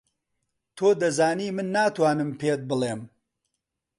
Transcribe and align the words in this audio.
تۆ 0.75 0.87
دەزانی 1.01 1.49
من 1.55 1.67
ناتوانم 1.75 2.29
پێت 2.39 2.61
بڵێم. 2.69 3.01